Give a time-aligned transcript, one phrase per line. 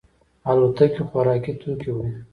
[0.49, 2.13] الوتکې خوراکي توکي وړي.